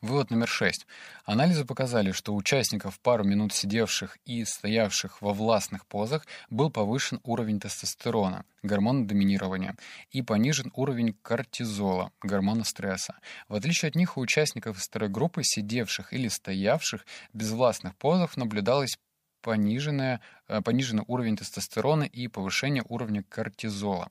Вывод 0.03 0.31
номер 0.31 0.49
шесть. 0.49 0.87
Анализы 1.27 1.67
показали, 1.67 2.13
что 2.13 2.33
у 2.33 2.37
участников 2.37 2.99
пару 3.01 3.23
минут 3.23 3.53
сидевших 3.53 4.17
и 4.25 4.47
стоявших 4.47 5.21
во 5.21 5.35
властных 5.35 5.85
позах 5.85 6.27
был 6.49 6.71
повышен 6.71 7.21
уровень 7.23 7.61
тестостерона, 7.61 8.47
гормона 8.63 9.07
доминирования, 9.07 9.77
и 10.11 10.23
понижен 10.23 10.73
уровень 10.75 11.15
кортизола, 11.21 12.13
гормона 12.23 12.65
стресса. 12.65 13.19
В 13.49 13.55
отличие 13.55 13.91
от 13.91 13.95
них, 13.95 14.17
у 14.17 14.23
участников 14.23 14.79
второй 14.79 15.11
группы, 15.11 15.43
сидевших 15.45 16.15
или 16.15 16.29
стоявших 16.29 17.05
без 17.35 17.51
властных 17.51 17.95
позах, 17.95 18.39
наблюдалось 18.39 18.97
пониженное, 19.43 20.21
э, 20.49 20.61
пониженный 20.63 21.05
уровень 21.07 21.37
тестостерона 21.37 22.05
и 22.05 22.29
повышение 22.29 22.85
уровня 22.89 23.23
кортизола. 23.23 24.11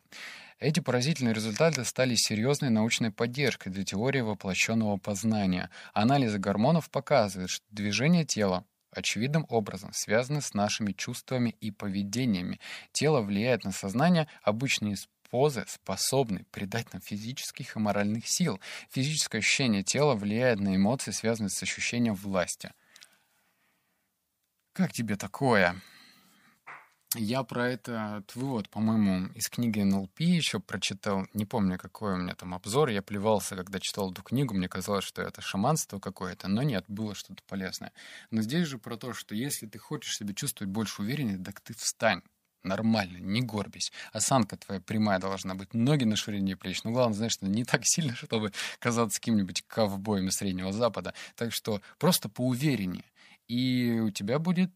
Эти 0.59 0.81
поразительные 0.81 1.33
результаты 1.33 1.85
стали 1.85 2.15
серьезной 2.15 2.69
научной 2.69 3.11
поддержкой 3.11 3.69
для 3.69 3.85
теории 3.85 4.19
воплощенного 4.19 4.97
познания. 4.97 5.69
Анализы 5.93 6.37
гормонов 6.37 6.89
показывают, 6.89 7.49
что 7.49 7.65
движение 7.71 8.25
тела 8.25 8.65
очевидным 8.91 9.45
образом 9.49 9.91
связаны 9.93 10.41
с 10.41 10.53
нашими 10.53 10.91
чувствами 10.91 11.55
и 11.61 11.71
поведениями. 11.71 12.59
Тело 12.91 13.21
влияет 13.21 13.63
на 13.63 13.71
сознание, 13.71 14.27
обычные 14.43 14.97
позы 15.29 15.63
способны 15.67 16.45
придать 16.51 16.91
нам 16.91 17.01
физических 17.01 17.75
и 17.75 17.79
моральных 17.79 18.27
сил. 18.27 18.59
Физическое 18.89 19.37
ощущение 19.37 19.83
тела 19.83 20.15
влияет 20.15 20.59
на 20.59 20.75
эмоции, 20.75 21.11
связанные 21.11 21.51
с 21.51 21.63
ощущением 21.63 22.15
власти. 22.15 22.71
Как 24.73 24.93
тебе 24.93 25.15
такое? 25.15 25.81
Я 27.15 27.41
про 27.41 27.67
этот 27.67 28.35
вывод, 28.35 28.69
по-моему, 28.69 29.29
из 29.33 29.49
книги 29.49 29.79
НЛП 29.81 30.19
еще 30.19 30.59
прочитал. 30.59 31.25
Не 31.33 31.45
помню, 31.45 31.79
какой 31.79 32.13
у 32.13 32.17
меня 32.17 32.35
там 32.35 32.53
обзор. 32.53 32.89
Я 32.89 33.01
плевался, 33.01 33.55
когда 33.55 33.79
читал 33.79 34.11
эту 34.11 34.21
книгу. 34.21 34.53
Мне 34.53 34.69
казалось, 34.69 35.05
что 35.05 35.23
это 35.23 35.41
шаманство 35.41 35.99
какое-то. 35.99 36.47
Но 36.47 36.61
нет, 36.61 36.85
было 36.87 37.15
что-то 37.15 37.41
полезное. 37.47 37.93
Но 38.29 38.43
здесь 38.43 38.67
же 38.67 38.77
про 38.77 38.95
то, 38.95 39.13
что 39.13 39.33
если 39.33 39.65
ты 39.65 39.79
хочешь 39.79 40.17
себя 40.17 40.35
чувствовать 40.35 40.71
больше 40.71 41.01
увереннее, 41.01 41.39
так 41.39 41.61
ты 41.61 41.73
встань. 41.73 42.21
Нормально, 42.61 43.17
не 43.17 43.41
горбись. 43.41 43.91
Осанка 44.11 44.57
твоя 44.57 44.79
прямая 44.79 45.17
должна 45.17 45.55
быть, 45.55 45.73
ноги 45.73 46.03
на 46.03 46.15
ширине 46.15 46.55
плеч. 46.55 46.83
Но 46.83 46.91
главное, 46.91 47.15
знаешь, 47.15 47.41
не 47.41 47.63
так 47.63 47.81
сильно, 47.85 48.13
чтобы 48.13 48.51
казаться 48.77 49.19
каким-нибудь 49.19 49.63
ковбоем 49.65 50.27
из 50.27 50.35
Среднего 50.35 50.71
Запада. 50.71 51.15
Так 51.35 51.53
что 51.53 51.81
просто 51.97 52.29
поувереннее. 52.29 53.05
И 53.49 53.99
у 53.99 54.11
тебя 54.11 54.39
будет 54.39 54.71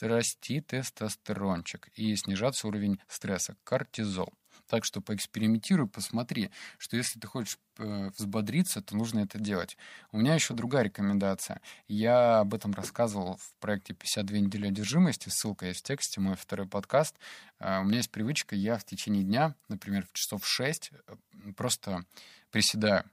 расти 0.00 0.60
тестостерончик 0.60 1.88
и 1.94 2.14
снижаться 2.16 2.66
уровень 2.66 3.00
стресса, 3.08 3.56
кортизол. 3.64 4.32
Так 4.66 4.84
что 4.84 5.00
поэкспериментируй, 5.00 5.88
посмотри, 5.88 6.50
что 6.76 6.96
если 6.96 7.18
ты 7.18 7.26
хочешь 7.26 7.58
э, 7.78 8.10
взбодриться, 8.16 8.82
то 8.82 8.96
нужно 8.96 9.20
это 9.20 9.38
делать. 9.38 9.78
У 10.12 10.18
меня 10.18 10.34
еще 10.34 10.52
другая 10.52 10.84
рекомендация. 10.84 11.62
Я 11.86 12.40
об 12.40 12.52
этом 12.52 12.72
рассказывал 12.74 13.38
в 13.38 13.54
проекте 13.60 13.94
«52 13.94 14.38
недели 14.40 14.66
одержимости». 14.68 15.30
Ссылка 15.30 15.66
есть 15.66 15.80
в 15.80 15.84
тексте, 15.84 16.20
мой 16.20 16.36
второй 16.36 16.68
подкаст. 16.68 17.16
Э, 17.60 17.80
у 17.80 17.84
меня 17.84 17.98
есть 17.98 18.10
привычка, 18.10 18.54
я 18.56 18.76
в 18.76 18.84
течение 18.84 19.22
дня, 19.22 19.54
например, 19.68 20.06
в 20.06 20.12
часов 20.12 20.46
6, 20.46 20.90
э, 20.92 21.52
просто 21.56 22.04
приседаю 22.50 23.04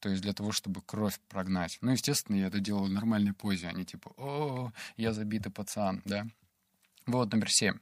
то 0.00 0.08
есть 0.08 0.22
для 0.22 0.32
того, 0.32 0.52
чтобы 0.52 0.80
кровь 0.82 1.20
прогнать. 1.28 1.78
Ну, 1.80 1.92
естественно, 1.92 2.36
я 2.36 2.46
это 2.46 2.60
делаю 2.60 2.84
в 2.84 2.90
нормальной 2.90 3.32
позе, 3.32 3.68
а 3.68 3.72
не 3.72 3.84
типа 3.84 4.12
«О, 4.16 4.72
я 4.96 5.12
забитый 5.12 5.52
пацан», 5.52 6.02
да. 6.04 6.26
Вот 7.10 7.32
номер 7.32 7.50
семь. 7.50 7.78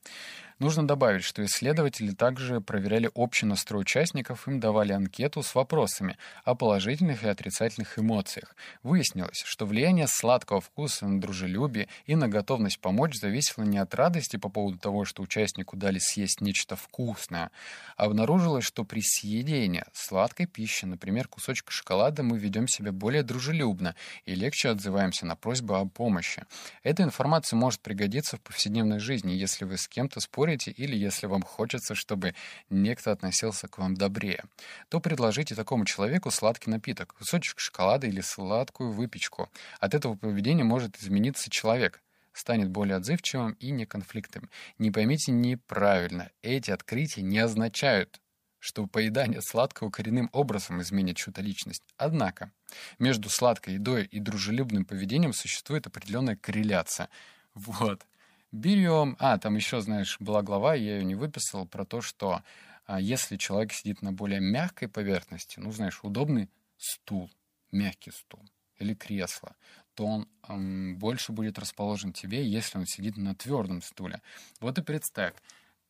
Нужно 0.58 0.85
добавить, 0.85 1.23
что 1.23 1.44
исследователи 1.44 2.11
также 2.11 2.61
проверяли 2.61 3.08
общий 3.14 3.47
настрой 3.47 3.82
участников, 3.82 4.49
им 4.49 4.58
давали 4.58 4.92
анкету 4.92 5.44
с 5.44 5.54
вопросами 5.54 6.18
о 6.42 6.56
положительных 6.56 7.23
и 7.23 7.28
отрицательных 7.28 7.97
эмоциях. 7.97 8.56
Выяснилось, 8.82 9.40
что 9.44 9.66
влияние 9.66 10.08
сладкого 10.08 10.61
вкуса 10.61 11.06
на 11.06 11.20
дружелюбие 11.20 11.87
и 12.06 12.16
на 12.16 12.26
готовность 12.26 12.80
помочь 12.80 13.14
зависело 13.14 13.62
не 13.62 13.78
от 13.78 13.94
радости 13.94 14.37
по 14.37 14.49
поводу 14.49 14.78
того, 14.78 15.04
что 15.04 15.23
участнику 15.23 15.76
дали 15.76 16.00
съесть 16.00 16.40
нечто 16.40 16.75
вкусное, 16.75 17.52
обнаружилось, 17.97 18.64
что 18.64 18.82
при 18.82 19.00
съедении 19.00 19.85
сладкой 19.92 20.47
пищи, 20.47 20.87
например, 20.87 21.28
кусочка 21.28 21.70
шоколада, 21.70 22.25
мы 22.25 22.37
ведем 22.37 22.66
себя 22.66 22.90
более 22.90 23.23
дружелюбно 23.23 23.94
и 24.25 24.35
легче 24.35 24.70
отзываемся 24.70 25.25
на 25.25 25.37
просьбы 25.37 25.78
о 25.78 25.85
помощи. 25.85 26.47
Эта 26.82 27.04
информация 27.04 27.56
может 27.56 27.80
пригодиться 27.80 28.38
в 28.38 28.40
повседневной 28.40 28.99
жизни, 28.99 29.18
жизни, 29.19 29.33
если 29.33 29.65
вы 29.65 29.77
с 29.77 29.89
кем-то 29.89 30.21
спорите 30.21 30.71
или 30.71 30.97
если 30.97 31.27
вам 31.27 31.43
хочется, 31.43 31.95
чтобы 31.95 32.35
некто 32.71 33.11
относился 33.11 33.67
к 33.67 33.79
вам 33.79 33.95
добрее, 33.95 34.45
то 34.89 35.01
предложите 35.01 35.55
такому 35.57 35.85
человеку 35.85 36.31
сладкий 36.31 36.71
напиток, 36.71 37.15
кусочек 37.15 37.59
шоколада 37.59 38.07
или 38.07 38.21
сладкую 38.21 38.93
выпечку. 38.93 39.51
От 39.81 39.95
этого 39.95 40.15
поведения 40.15 40.63
может 40.63 40.97
измениться 40.99 41.51
человек, 41.51 42.01
станет 42.33 42.71
более 42.71 42.97
отзывчивым 42.97 43.53
и 43.55 43.73
неконфликтным. 43.73 44.51
Не 44.79 44.93
поймите 44.93 45.33
неправильно, 45.33 46.31
эти 46.43 46.71
открытия 46.71 47.23
не 47.23 47.41
означают, 47.41 48.21
что 48.61 48.87
поедание 48.87 49.43
сладкого 49.43 49.91
коренным 49.91 50.31
образом 50.33 50.81
изменит 50.81 51.17
чью-то 51.17 51.43
личность. 51.43 51.83
Однако, 51.97 52.53
между 53.01 53.29
сладкой 53.29 53.75
едой 53.75 54.05
и 54.05 54.21
дружелюбным 54.21 54.85
поведением 54.85 55.33
существует 55.33 55.89
определенная 55.89 56.37
корреляция. 56.37 57.09
Вот. 57.55 58.07
Берем... 58.52 59.17
А, 59.19 59.38
там 59.38 59.57
еще, 59.57 59.81
знаешь, 59.81 60.17
была 60.21 60.43
глава, 60.43 60.75
я 60.75 60.99
ее 60.99 61.05
не 61.05 61.14
выписал, 61.14 61.67
про 61.67 61.85
то, 61.85 62.00
что 62.00 62.43
а, 62.87 63.00
если 63.00 63.37
человек 63.37 63.73
сидит 63.73 64.00
на 64.00 64.12
более 64.12 64.40
мягкой 64.40 64.88
поверхности, 64.88 65.61
ну, 65.61 65.71
знаешь, 65.73 66.00
удобный 66.02 66.49
стул, 66.78 67.31
мягкий 67.71 68.11
стул 68.11 68.43
или 68.78 68.95
кресло, 68.95 69.55
то 69.95 70.07
он 70.07 70.28
эм, 70.49 70.97
больше 70.97 71.33
будет 71.33 71.59
расположен 71.59 72.12
тебе, 72.12 72.49
если 72.49 72.78
он 72.78 72.87
сидит 72.87 73.17
на 73.17 73.35
твердом 73.35 73.83
стуле. 73.83 74.23
Вот 74.61 74.78
и 74.78 74.83
представь, 74.83 75.35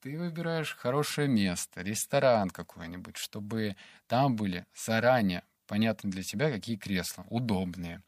ты 0.00 0.18
выбираешь 0.18 0.74
хорошее 0.74 1.28
место, 1.28 1.82
ресторан 1.82 2.50
какой-нибудь, 2.50 3.16
чтобы 3.16 3.76
там 4.06 4.34
были 4.34 4.64
заранее 4.74 5.42
понятно 5.68 6.10
для 6.10 6.22
тебя, 6.22 6.50
какие 6.50 6.76
кресла 6.76 7.24
удобные. 7.28 8.02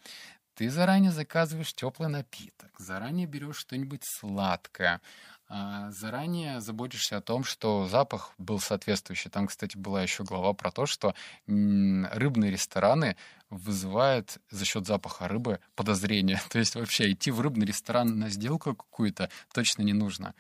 Ты 0.61 0.69
заранее 0.69 1.11
заказываешь 1.11 1.73
теплый 1.73 2.11
напиток, 2.11 2.79
заранее 2.79 3.27
берешь 3.27 3.57
что-нибудь 3.57 4.03
сладкое, 4.05 5.01
а, 5.49 5.91
заранее 5.91 6.61
заботишься 6.61 7.17
о 7.17 7.23
том, 7.23 7.45
что 7.45 7.89
запах 7.89 8.35
был 8.37 8.61
соответствующий. 8.61 9.31
Там, 9.31 9.47
кстати, 9.47 9.79
была 9.79 10.03
еще 10.03 10.23
глава 10.23 10.53
про 10.53 10.71
то, 10.71 10.85
что 10.85 11.15
рыбные 11.47 12.51
рестораны 12.51 13.17
вызывают 13.49 14.37
за 14.51 14.67
счет 14.67 14.87
запаха 14.87 15.29
рыбы 15.29 15.61
подозрения. 15.77 16.39
То 16.51 16.59
есть 16.59 16.75
вообще 16.75 17.11
идти 17.11 17.31
в 17.31 17.41
рыбный 17.41 17.65
ресторан 17.65 18.19
на 18.19 18.29
сделку 18.29 18.75
какую-то 18.75 19.31
точно 19.55 19.81
не 19.81 19.95
нужно. 19.95 20.35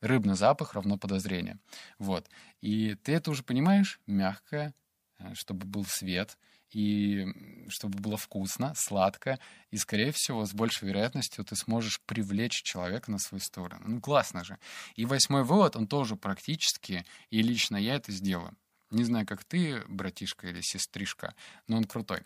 Рыбный 0.00 0.36
запах 0.36 0.72
равно 0.72 0.96
подозрение. 0.96 1.58
Вот. 1.98 2.30
И 2.62 2.94
ты 2.94 3.12
это 3.12 3.30
уже 3.30 3.42
понимаешь, 3.42 4.00
мягкое, 4.06 4.72
э, 5.18 5.34
чтобы 5.34 5.66
был 5.66 5.84
свет, 5.84 6.38
и 6.70 7.26
чтобы 7.68 7.98
было 7.98 8.16
вкусно, 8.16 8.74
сладко, 8.74 9.38
и, 9.70 9.76
скорее 9.76 10.12
всего, 10.12 10.44
с 10.44 10.52
большей 10.52 10.88
вероятностью 10.88 11.44
ты 11.44 11.56
сможешь 11.56 12.00
привлечь 12.06 12.62
человека 12.62 13.10
на 13.10 13.18
свою 13.18 13.40
сторону. 13.40 13.82
Ну, 13.86 14.00
классно 14.00 14.44
же. 14.44 14.58
И 14.94 15.04
восьмой 15.04 15.44
вывод, 15.44 15.76
он 15.76 15.86
тоже 15.86 16.16
практически, 16.16 17.04
и 17.30 17.42
лично 17.42 17.76
я 17.76 17.94
это 17.96 18.12
сделаю. 18.12 18.56
Не 18.90 19.04
знаю, 19.04 19.26
как 19.26 19.44
ты, 19.44 19.82
братишка 19.88 20.48
или 20.48 20.60
сестришка, 20.60 21.34
но 21.66 21.76
он 21.76 21.84
крутой. 21.84 22.22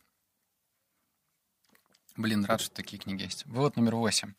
Блин, 2.17 2.45
рад, 2.45 2.61
что 2.61 2.75
такие 2.75 2.99
книги 2.99 3.23
есть. 3.23 3.47
Вывод 3.47 3.76
номер 3.76 3.95
восемь. 3.95 4.33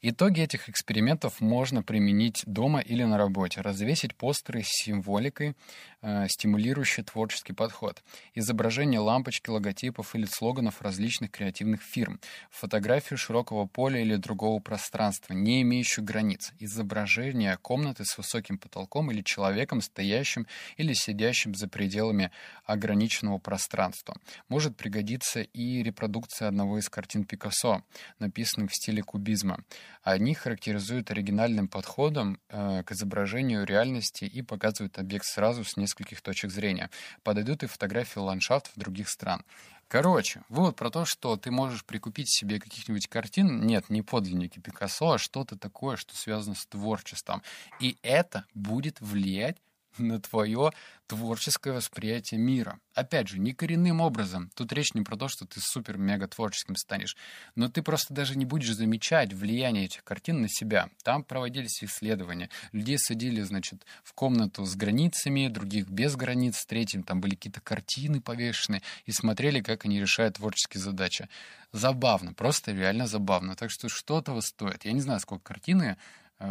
Итоги 0.00 0.40
этих 0.40 0.68
экспериментов 0.68 1.40
можно 1.40 1.82
применить 1.82 2.44
дома 2.46 2.80
или 2.80 3.02
на 3.02 3.18
работе. 3.18 3.60
Развесить 3.60 4.14
постеры 4.14 4.62
с 4.62 4.68
символикой, 4.68 5.54
э, 6.02 6.28
стимулирующий 6.28 7.02
творческий 7.02 7.52
подход. 7.52 8.02
Изображение 8.34 9.00
лампочки, 9.00 9.50
логотипов 9.50 10.14
или 10.14 10.24
слоганов 10.24 10.80
различных 10.82 11.32
креативных 11.32 11.82
фирм. 11.82 12.20
Фотографию 12.50 13.18
широкого 13.18 13.66
поля 13.66 14.00
или 14.00 14.14
другого 14.16 14.60
пространства, 14.60 15.34
не 15.34 15.62
имеющую 15.62 16.04
границ. 16.04 16.52
Изображение 16.60 17.56
комнаты 17.56 18.04
с 18.04 18.16
высоким 18.16 18.56
потолком 18.56 19.10
или 19.10 19.22
человеком, 19.22 19.80
стоящим 19.80 20.46
или 20.76 20.92
сидящим 20.92 21.54
за 21.54 21.66
пределами 21.68 22.30
ограниченного 22.64 23.38
пространства. 23.38 24.16
Может 24.48 24.76
пригодиться 24.76 25.40
и 25.42 25.82
репродукция 25.82 26.48
одного 26.48 26.78
из 26.78 26.88
картин 26.88 27.15
Пикассо, 27.24 27.82
написанных 28.18 28.70
в 28.70 28.74
стиле 28.74 29.02
кубизма. 29.02 29.64
Они 30.02 30.34
характеризуют 30.34 31.10
оригинальным 31.10 31.68
подходом 31.68 32.38
э, 32.48 32.82
к 32.84 32.92
изображению 32.92 33.64
реальности 33.64 34.24
и 34.24 34.42
показывают 34.42 34.98
объект 34.98 35.26
сразу 35.26 35.64
с 35.64 35.76
нескольких 35.76 36.20
точек 36.20 36.50
зрения. 36.50 36.90
Подойдут 37.22 37.62
и 37.62 37.66
фотографии 37.66 38.18
ландшафтов 38.18 38.72
других 38.76 39.08
стран. 39.08 39.44
Короче, 39.88 40.42
вывод 40.48 40.74
про 40.74 40.90
то, 40.90 41.04
что 41.04 41.36
ты 41.36 41.52
можешь 41.52 41.84
прикупить 41.84 42.28
себе 42.28 42.58
каких-нибудь 42.58 43.06
картин, 43.06 43.64
нет, 43.64 43.88
не 43.88 44.02
подлинники 44.02 44.58
Пикассо, 44.58 45.12
а 45.12 45.18
что-то 45.18 45.56
такое, 45.56 45.96
что 45.96 46.16
связано 46.16 46.56
с 46.56 46.66
творчеством. 46.66 47.42
И 47.78 47.96
это 48.02 48.46
будет 48.52 49.00
влиять 49.00 49.58
на 49.98 50.20
твое 50.20 50.70
творческое 51.06 51.72
восприятие 51.72 52.40
мира. 52.40 52.80
Опять 52.94 53.28
же, 53.28 53.38
не 53.38 53.52
коренным 53.52 54.00
образом. 54.00 54.50
Тут 54.54 54.72
речь 54.72 54.94
не 54.94 55.02
про 55.02 55.16
то, 55.16 55.28
что 55.28 55.46
ты 55.46 55.60
супер-мега 55.60 56.26
творческим 56.28 56.76
станешь, 56.76 57.16
но 57.54 57.68
ты 57.68 57.82
просто 57.82 58.12
даже 58.12 58.36
не 58.36 58.44
будешь 58.44 58.74
замечать 58.74 59.32
влияние 59.32 59.84
этих 59.84 60.02
картин 60.02 60.42
на 60.42 60.48
себя. 60.48 60.88
Там 61.04 61.22
проводились 61.22 61.82
исследования. 61.82 62.50
Людей 62.72 62.98
садили, 62.98 63.42
значит, 63.42 63.84
в 64.02 64.12
комнату 64.14 64.64
с 64.64 64.74
границами, 64.74 65.48
других 65.48 65.88
без 65.88 66.16
границ, 66.16 66.64
третьим 66.66 67.02
там 67.02 67.20
были 67.20 67.34
какие-то 67.34 67.60
картины 67.60 68.20
повешены, 68.20 68.82
и 69.04 69.12
смотрели, 69.12 69.60
как 69.60 69.84
они 69.84 70.00
решают 70.00 70.36
творческие 70.36 70.82
задачи. 70.82 71.28
Забавно, 71.72 72.32
просто 72.32 72.72
реально 72.72 73.06
забавно. 73.06 73.54
Так 73.54 73.70
что 73.70 73.88
что-то 73.88 74.40
стоит. 74.40 74.84
Я 74.84 74.92
не 74.92 75.00
знаю, 75.00 75.20
сколько 75.20 75.44
картины 75.44 75.96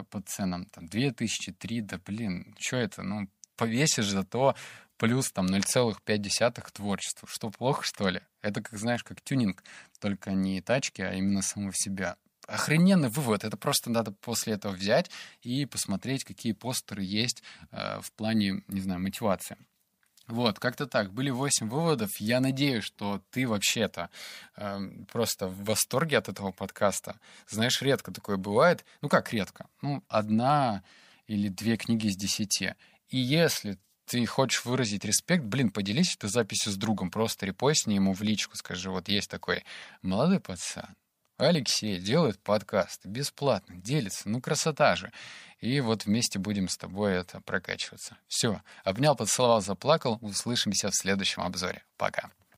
по 0.10 0.22
ценам, 0.22 0.66
там, 0.66 0.88
2000, 0.88 1.52
3, 1.52 1.82
да 1.82 2.00
блин, 2.06 2.56
что 2.60 2.78
это, 2.78 3.04
ну, 3.04 3.30
повесишь 3.56 4.10
зато 4.10 4.56
плюс 4.98 5.32
там 5.32 5.48
0,5 5.48 6.72
творчеству. 6.72 7.28
Что, 7.28 7.50
плохо, 7.50 7.84
что 7.84 8.10
ли? 8.10 8.22
Это, 8.42 8.62
как 8.62 8.78
знаешь, 8.80 9.04
как 9.04 9.22
тюнинг, 9.22 9.64
только 10.00 10.32
не 10.32 10.62
тачки, 10.62 11.02
а 11.02 11.14
именно 11.14 11.42
самого 11.42 11.74
себя. 11.74 12.18
Охрененный 12.48 13.10
вывод. 13.10 13.44
Это 13.44 13.58
просто 13.58 13.90
надо 13.90 14.12
после 14.12 14.54
этого 14.54 14.74
взять 14.74 15.10
и 15.42 15.66
посмотреть, 15.66 16.24
какие 16.24 16.54
постеры 16.54 17.04
есть 17.04 17.42
э, 17.72 18.00
в 18.02 18.12
плане, 18.12 18.64
не 18.68 18.82
знаю, 18.82 19.02
мотивации. 19.02 19.58
Вот, 20.28 20.60
как-то 20.60 20.88
так. 20.88 21.14
Были 21.14 21.30
восемь 21.30 21.70
выводов. 21.70 22.10
Я 22.20 22.40
надеюсь, 22.40 22.84
что 22.84 23.22
ты 23.30 23.48
вообще-то 23.48 24.10
э, 24.56 24.80
просто 25.12 25.48
в 25.48 25.64
восторге 25.66 26.18
от 26.18 26.30
этого 26.30 26.52
подкаста. 26.52 27.20
Знаешь, 27.48 27.82
редко 27.82 28.12
такое 28.12 28.38
бывает. 28.38 28.86
Ну 29.02 29.10
как 29.10 29.32
редко? 29.34 29.68
Ну, 29.82 30.04
одна 30.08 30.84
или 31.28 31.50
две 31.50 31.78
книги 31.78 32.08
из 32.08 32.16
десяти. 32.16 32.74
И 33.10 33.18
если 33.18 33.78
ты 34.06 34.26
хочешь 34.26 34.66
выразить 34.66 35.06
респект, 35.06 35.44
блин, 35.44 35.70
поделись 35.72 36.16
этой 36.16 36.30
записью 36.30 36.72
с 36.72 36.76
другом, 36.76 37.12
просто 37.12 37.46
репостни 37.46 37.96
ему 37.96 38.14
в 38.14 38.22
личку, 38.22 38.56
скажи, 38.56 38.90
вот 38.90 39.08
есть 39.08 39.30
такой 39.30 39.64
молодой 40.02 40.40
пацан, 40.40 40.96
Алексей 41.38 42.00
делает 42.00 42.40
подкаст 42.40 43.06
бесплатно, 43.06 43.76
делится, 43.76 44.30
ну 44.30 44.40
красота 44.40 44.96
же. 44.96 45.12
И 45.60 45.82
вот 45.82 46.06
вместе 46.06 46.40
будем 46.40 46.70
с 46.70 46.78
тобой 46.78 47.14
это 47.14 47.42
прокачиваться. 47.42 48.18
Все, 48.28 48.62
обнял, 48.84 49.16
поцеловал, 49.16 49.62
заплакал. 49.62 50.18
Услышимся 50.22 50.90
в 50.90 50.96
следующем 50.96 51.42
обзоре. 51.42 51.84
Пока. 51.98 52.32